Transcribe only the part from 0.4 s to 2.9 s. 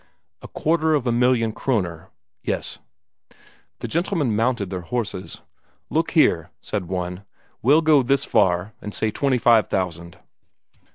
"A quarter of a million Kroner?" "Yes."